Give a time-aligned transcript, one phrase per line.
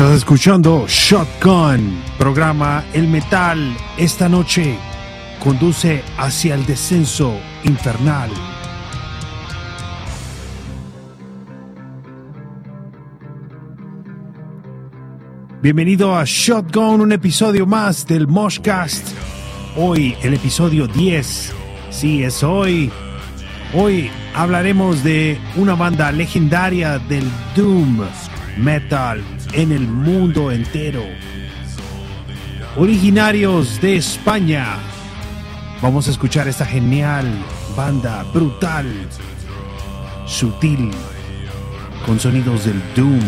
[0.00, 4.78] Estás escuchando Shotgun, programa El Metal esta noche
[5.38, 8.30] conduce hacia el descenso infernal.
[15.60, 19.06] Bienvenido a Shotgun, un episodio más del Moshcast.
[19.76, 21.52] Hoy el episodio 10.
[21.90, 22.90] Sí, es hoy.
[23.74, 28.00] Hoy hablaremos de una banda legendaria del Doom
[28.56, 29.22] Metal
[29.52, 31.02] en el mundo entero.
[32.76, 34.76] Originarios de España.
[35.82, 37.26] Vamos a escuchar esta genial
[37.76, 38.86] banda brutal,
[40.26, 40.90] sutil,
[42.06, 43.20] con sonidos del Doom.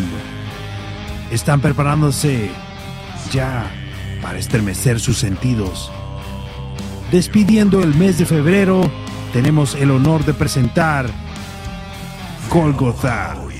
[1.30, 2.50] Están preparándose
[3.32, 3.64] ya
[4.20, 5.90] para estremecer sus sentidos.
[7.10, 8.90] Despidiendo el mes de febrero,
[9.32, 11.06] tenemos el honor de presentar
[12.50, 13.51] Golgotha.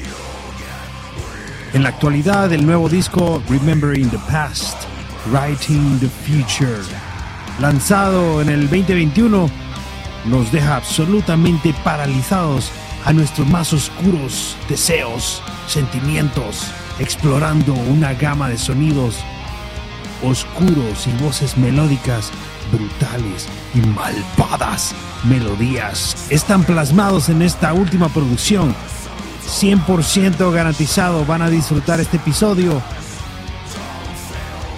[1.75, 4.77] En la actualidad, el nuevo disco Remembering the Past,
[5.31, 6.83] Writing the Future,
[7.61, 9.49] lanzado en el 2021,
[10.27, 12.71] nos deja absolutamente paralizados
[13.07, 19.17] a nuestros más oscuros deseos, sentimientos, explorando una gama de sonidos
[20.23, 22.31] oscuros y voces melódicas
[22.71, 26.27] brutales y malvadas melodías.
[26.29, 28.75] Están plasmados en esta última producción
[29.47, 32.83] 100% garantizado van a disfrutar este episodio.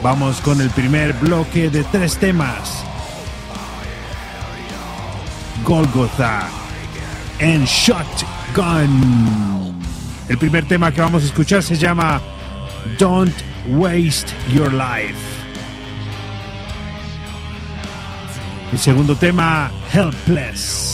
[0.03, 2.85] Vamos con el primer bloque de tres temas.
[5.65, 6.49] Golgotha
[7.41, 8.95] and Shotgun.
[10.29, 12.21] El primer tema que vamos a escuchar se llama
[12.99, 13.35] Don't
[13.69, 15.15] Waste Your Life.
[18.73, 20.94] El segundo tema, Helpless.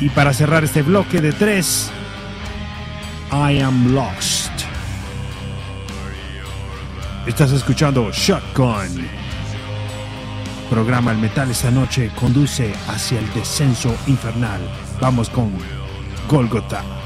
[0.00, 1.90] Y para cerrar este bloque de tres,
[3.32, 4.52] I Am Lost.
[7.26, 9.06] Estás escuchando Shotgun.
[10.68, 14.60] Programa El Metal esta noche conduce hacia el descenso infernal.
[15.00, 15.50] Vamos con
[16.28, 17.05] Golgotha.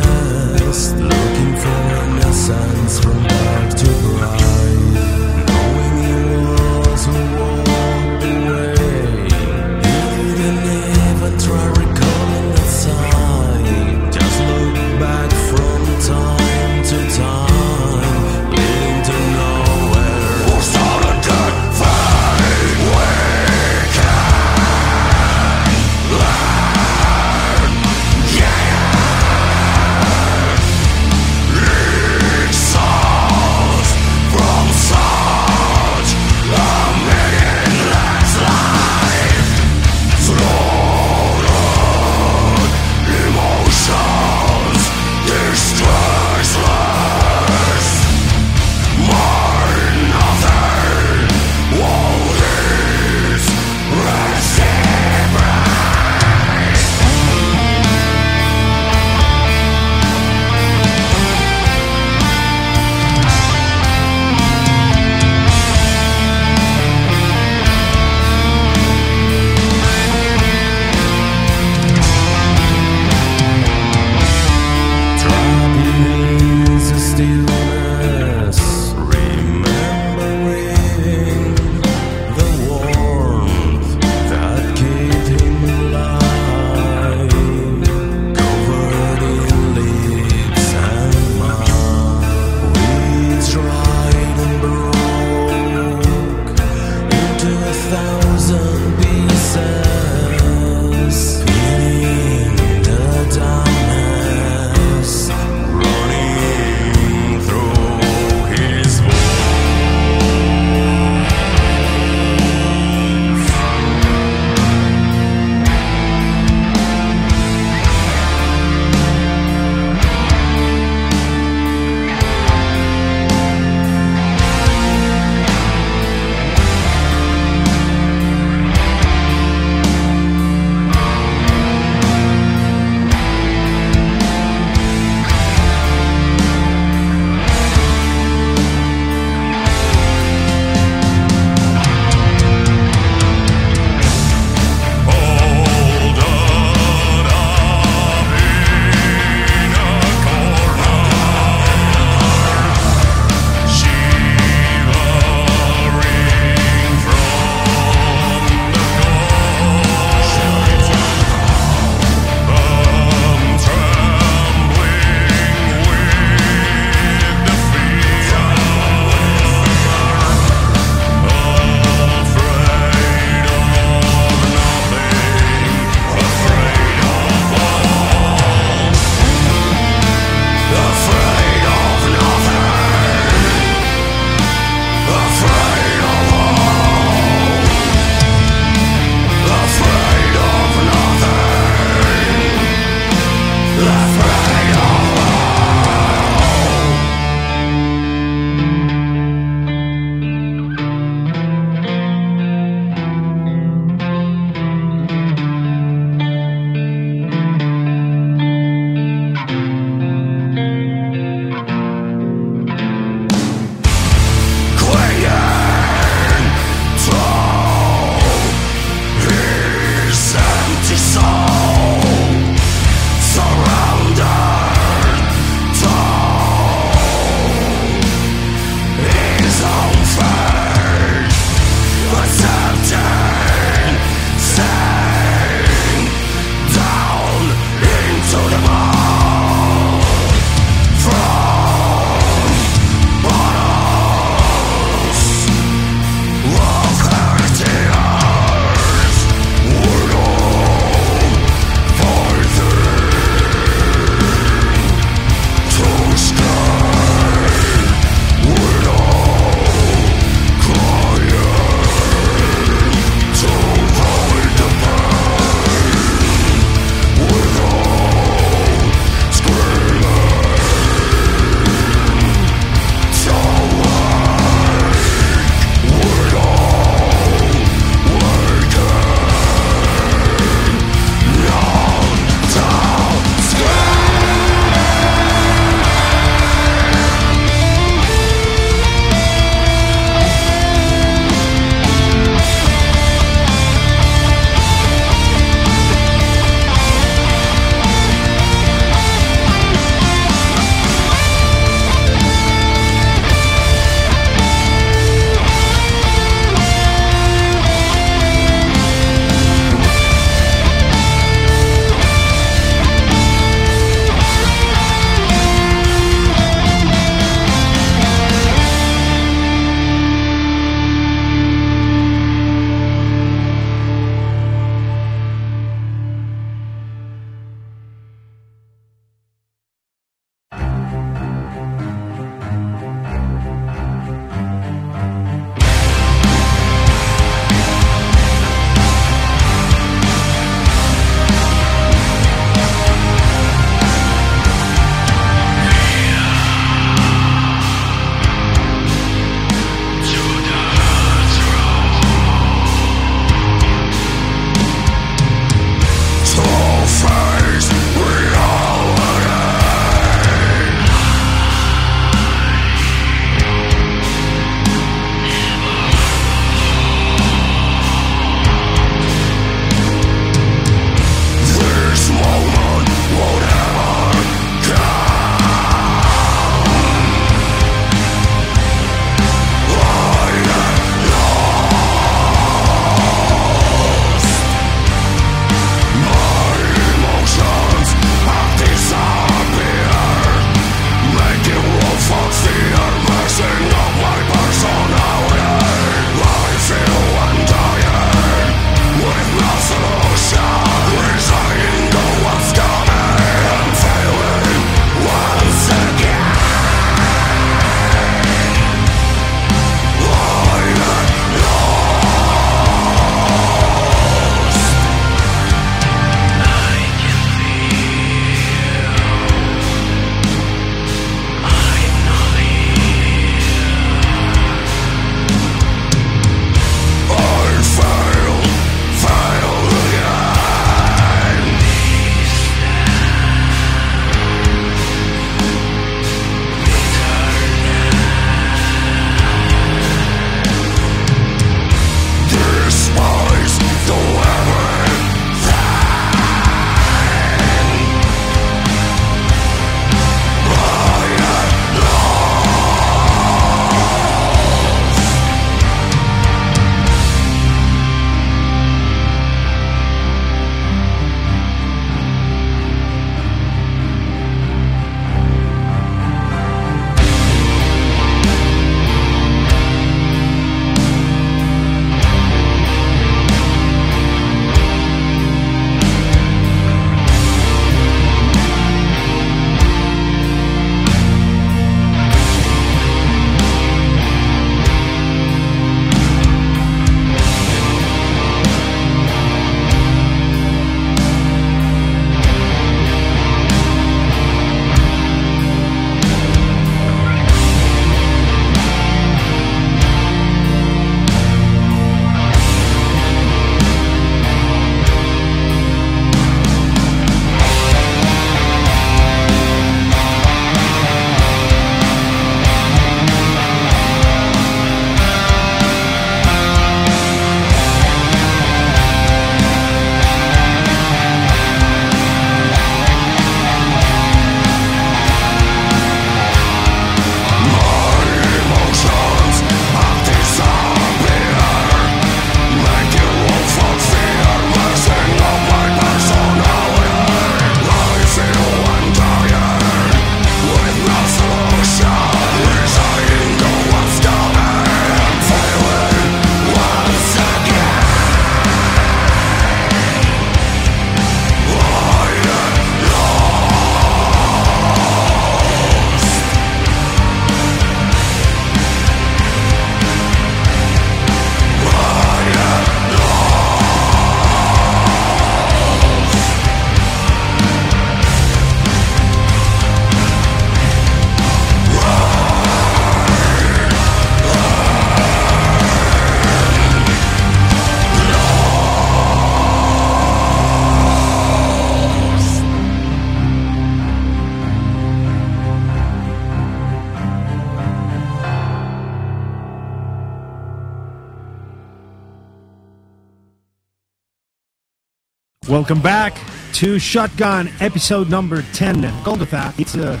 [595.68, 596.18] Welcome back
[596.54, 598.80] to Shotgun, episode number 10.
[599.04, 600.00] Golgotha, it's uh,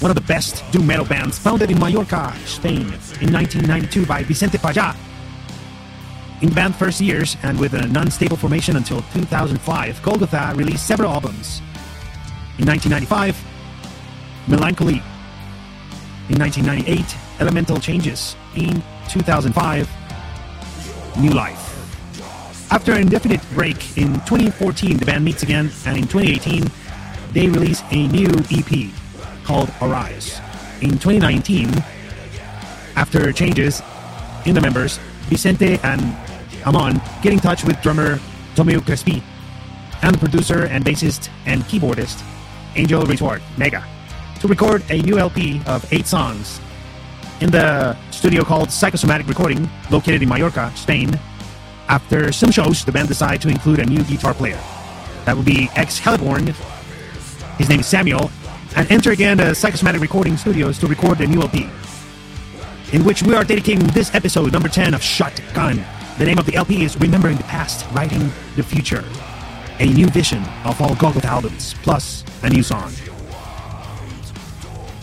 [0.00, 2.80] one of the best doom metal bands founded in Mallorca, Spain,
[3.20, 4.96] in 1992 by Vicente Paya.
[6.42, 11.12] In the band's first years, and with an unstable formation until 2005, Golgotha released several
[11.12, 11.60] albums.
[12.58, 13.40] In 1995,
[14.48, 15.00] Melancholy.
[16.28, 18.34] In 1998, Elemental Changes.
[18.56, 19.88] In 2005,
[21.20, 21.67] New Life.
[22.70, 26.70] After an indefinite break in 2014, the band meets again, and in 2018,
[27.32, 28.90] they release a new EP
[29.42, 30.40] called Arise.
[30.82, 31.70] In 2019,
[32.94, 33.80] after changes
[34.44, 36.00] in the members, Vicente and
[36.66, 38.18] Amon get in touch with drummer
[38.54, 39.22] Tomeu Crespi
[40.02, 42.22] and the producer and bassist and keyboardist
[42.76, 43.84] Angel Retort Mega
[44.40, 46.60] to record a new LP of eight songs
[47.40, 51.18] in the studio called Psychosomatic Recording, located in Mallorca, Spain.
[51.88, 54.60] After some shows, the band decided to include a new guitar player.
[55.24, 56.54] That would be ex Heliborn.
[57.56, 58.30] His name is Samuel,
[58.76, 61.68] and enter again the Psychosomatic Recording Studios to record the new LP,
[62.92, 65.82] in which we are dedicating this episode, number 10 of Shotgun.
[66.18, 69.04] The name of the LP is Remembering the Past, Writing the Future.
[69.80, 72.92] A new vision of all Golgotha albums, plus a new song.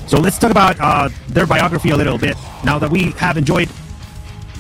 [0.06, 2.38] So let's talk about uh, their biography a little bit.
[2.64, 3.70] Now that we have enjoyed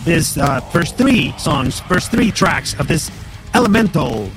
[0.06, 3.12] this uh, first three songs, first three tracks of this
[3.54, 4.30] Elemental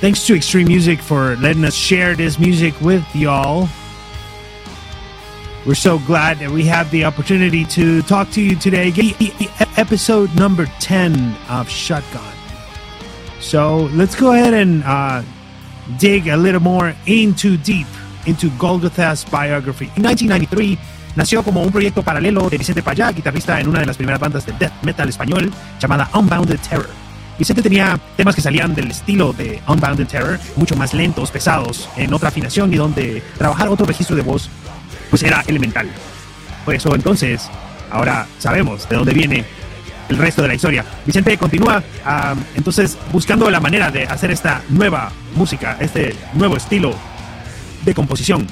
[0.00, 3.68] Thanks to Extreme Music for letting us share this music with y'all.
[5.64, 8.92] We're so glad that we have the opportunity to talk to you today.
[9.76, 12.41] Episode number 10 of Shotgun.
[13.42, 15.20] So let's go ahead and uh,
[15.98, 17.88] dig a little more into deep
[18.24, 19.90] into Golgotha's biography.
[19.96, 20.78] En 1993
[21.16, 24.46] nació como un proyecto paralelo de Vicente Payá, guitarrista en una de las primeras bandas
[24.46, 26.88] de death metal español llamada Unbounded Terror.
[27.36, 32.14] Vicente tenía temas que salían del estilo de Unbounded Terror, mucho más lentos, pesados, en
[32.14, 34.48] otra afinación y donde trabajar otro registro de voz
[35.10, 35.90] pues era elemental.
[36.64, 37.50] Por eso entonces,
[37.90, 39.44] ahora sabemos de dónde viene
[40.12, 40.84] el resto de la historia.
[41.06, 41.82] Vicente continúa
[42.54, 46.94] entonces buscando la manera de hacer esta nueva música, este nuevo estilo
[47.84, 48.46] de composición.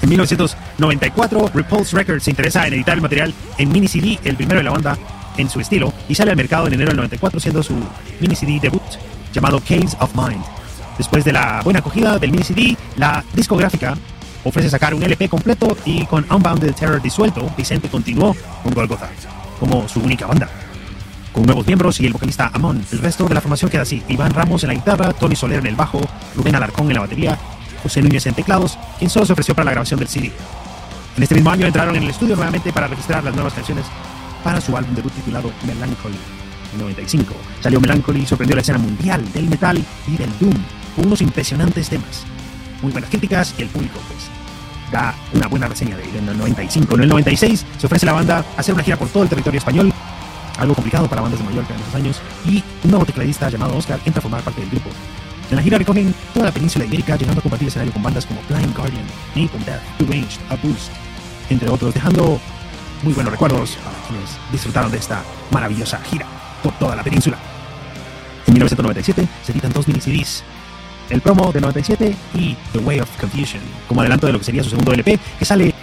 [0.00, 4.58] En 1994, Repulse Records se interesa en editar el material en mini CD, el primero
[4.58, 4.98] de la banda
[5.36, 7.74] en su estilo, y sale al mercado en enero del 94 siendo su
[8.18, 8.82] mini CD debut
[9.32, 10.42] llamado Caves of Mind.
[10.98, 13.96] Después de la buena acogida del mini CD, la discográfica
[14.44, 19.08] ofrece sacar un LP completo y con Unbounded Terror disuelto, Vicente continuó con Golgotha
[19.60, 20.48] como su única banda.
[21.32, 24.02] Con nuevos miembros y el vocalista Amon, el resto de la formación queda así.
[24.08, 26.00] Iván Ramos en la guitarra, Tony Soler en el bajo,
[26.36, 27.38] Rubén Alarcón en la batería,
[27.82, 30.30] José Núñez en teclados, quien solo se ofreció para la grabación del CD.
[31.16, 33.86] En este mismo año entraron en el estudio nuevamente para registrar las nuevas canciones
[34.44, 36.18] para su álbum debut titulado Melancholy.
[36.74, 40.54] En 95 salió Melancholy y sorprendió la escena mundial del metal y del doom
[40.96, 42.24] con unos impresionantes temas.
[42.82, 44.28] Muy buenas críticas y el público pues
[44.92, 46.94] da una buena reseña de él en el 95.
[46.94, 49.92] En el 96 se ofrece la banda hacer una gira por todo el territorio español,
[50.58, 54.00] algo complicado para bandas de Mallorca en esos años, y un nuevo tecladista llamado Oscar
[54.04, 54.90] entra a formar parte del grupo.
[55.50, 58.40] En la gira recorren toda la península ibérica, llegando a compartir escenario con bandas como
[58.48, 60.90] Blind Guardian, Napalm Death, Deranged, A Boost,
[61.50, 62.40] entre otros, dejando
[63.02, 66.26] muy buenos recuerdos para quienes disfrutaron de esta maravillosa gira
[66.62, 67.36] por toda la península.
[68.46, 70.44] En 1997 se editan dos mini CDs
[71.12, 74.62] el promo de 97 y The Way of Confusion, como adelanto de lo que sería
[74.62, 75.74] su segundo LP, que sale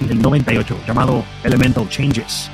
[0.00, 2.50] en el 98, llamado Elemental Changes.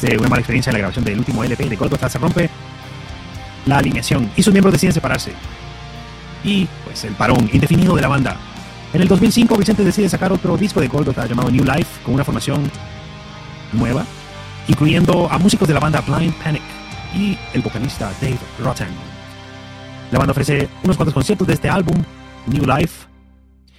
[0.00, 2.50] Desde una mala experiencia en la grabación del último LP de Golgotha se rompe
[3.64, 5.32] la alineación y sus miembros deciden separarse.
[6.44, 8.36] Y pues el parón indefinido de la banda.
[8.92, 12.24] En el 2005 Vicente decide sacar otro disco de Golgotha llamado New Life con una
[12.24, 12.70] formación
[13.72, 14.04] nueva,
[14.68, 16.62] incluyendo a músicos de la banda Blind Panic
[17.14, 18.88] y el vocalista Dave Rotten.
[20.12, 21.96] La banda ofrece unos cuantos conciertos de este álbum,
[22.48, 23.06] New Life,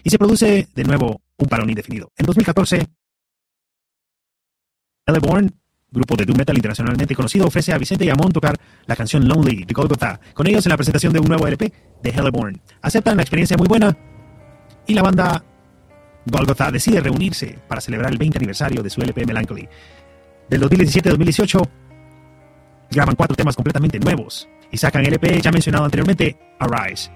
[0.04, 2.12] y se produce de nuevo un parón indefinido.
[2.18, 2.88] En 2014,
[5.06, 5.54] Eleborn,
[5.92, 9.66] grupo de doom metal internacionalmente conocido, ofrece a Vicente y Amon tocar la canción Lonely
[9.66, 11.72] de Golgotha con ellos en la presentación de un nuevo LP
[12.04, 12.60] de Hellborn.
[12.82, 13.98] Aceptan la experiencia muy buena
[14.86, 15.44] y la banda
[16.26, 19.68] Golgotha decide reunirse para celebrar el 20 aniversario de su LP Melancholy.
[20.50, 21.70] Del 2017-2018
[22.92, 27.12] graban cuatro temas completamente nuevos y sacan el LP ya mencionado anteriormente, Arise.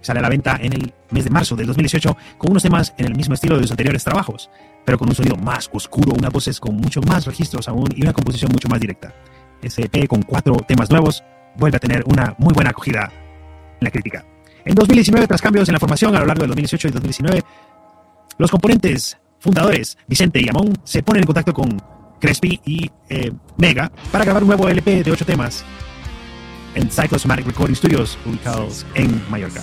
[0.00, 3.06] Sale a la venta en el mes de marzo del 2018 con unos temas en
[3.06, 4.50] el mismo estilo de sus anteriores trabajos,
[4.86, 8.12] pero con un sonido más oscuro, unas voces con mucho más registros aún y una
[8.12, 9.12] composición mucho más directa.
[9.60, 11.24] Ese EP con cuatro temas nuevos
[11.56, 13.10] vuelve a tener una muy buena acogida
[13.80, 14.24] en la crítica.
[14.64, 17.42] En 2019, tras cambios en la formación a lo largo del 2018 y 2019,
[18.38, 21.82] los componentes fundadores, Vicente y Amón, se ponen en contacto con
[22.20, 25.64] Crespi y eh, Mega para grabar un nuevo LP de ocho temas
[26.76, 29.62] en Psychosomatic Recording Studios, ubicados en Mallorca.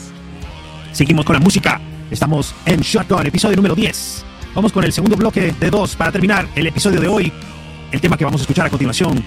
[0.91, 1.79] Seguimos con la música.
[2.11, 4.32] Estamos en Shotgun, episodio número 10.
[4.55, 7.33] Vamos con el segundo bloque de dos para terminar el episodio de hoy.
[7.91, 9.23] El tema que vamos a escuchar a continuación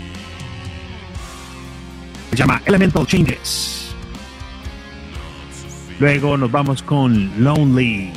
[2.30, 3.92] se llama Elemental Changes.
[5.98, 8.12] Luego nos vamos con Lonely.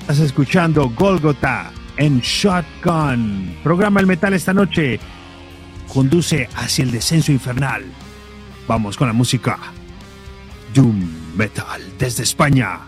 [0.00, 3.56] Estás escuchando Golgotha en Shotgun.
[3.62, 4.98] Programa el metal esta noche.
[5.92, 7.84] Conduce hacia el descenso infernal.
[8.66, 9.58] Vamos con la música.
[10.72, 12.80] Doom Metal desde España.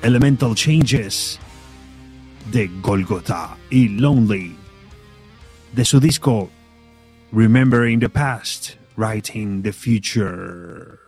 [0.00, 1.41] Elemental Changes
[2.50, 4.56] de Golgotha y Lonely.
[5.74, 6.50] De su disco
[7.32, 10.98] Remembering the Past, Writing the Future.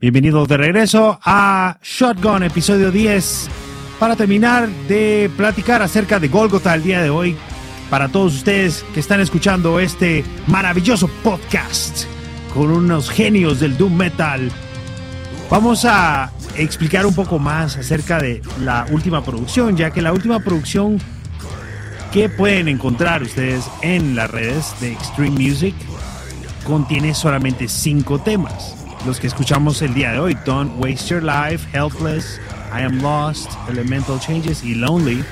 [0.00, 3.50] Bienvenidos de regreso a Shotgun, episodio 10,
[3.98, 7.36] para terminar de platicar acerca de Golgotha el día de hoy.
[7.90, 12.06] Para todos ustedes que están escuchando este maravilloso podcast
[12.54, 14.50] con unos genios del Doom Metal,
[15.50, 20.40] vamos a explicar un poco más acerca de la última producción, ya que la última
[20.40, 20.96] producción
[22.10, 25.74] que pueden encontrar ustedes en las redes de Extreme Music
[26.64, 31.66] contiene solamente cinco temas los que escuchamos el día de hoy, Don't Waste Your Life,
[31.72, 32.40] Helpless,
[32.72, 35.24] I Am Lost, Elemental Changes y Lonely.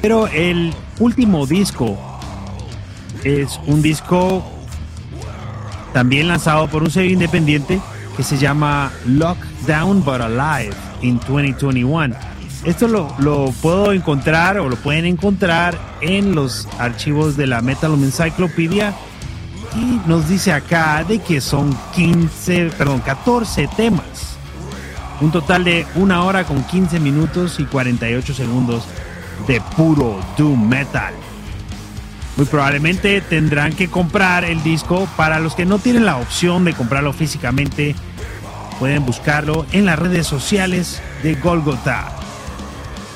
[0.00, 1.96] Pero el último disco
[3.24, 4.44] es un disco
[5.92, 7.80] también lanzado por un sello independiente
[8.16, 12.14] que se llama Lockdown But Alive in 2021.
[12.64, 17.92] Esto lo, lo, puedo encontrar o lo pueden encontrar en los archivos de la Metal
[17.92, 18.94] Encyclopedia
[19.74, 24.36] y nos dice acá de que son 15, perdón, 14 temas.
[25.20, 28.84] Un total de una hora con 15 minutos y 48 segundos
[29.46, 31.14] de puro doom metal.
[32.36, 35.08] Muy probablemente tendrán que comprar el disco.
[35.16, 37.94] Para los que no tienen la opción de comprarlo físicamente,
[38.78, 42.10] pueden buscarlo en las redes sociales de Golgotha.